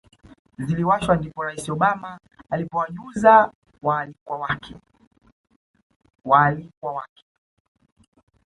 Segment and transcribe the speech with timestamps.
[0.65, 2.19] ziliwashwa ndipo Rais Obama
[2.49, 3.51] alipowajuza
[3.83, 4.57] waalikwa
[6.25, 7.15] wake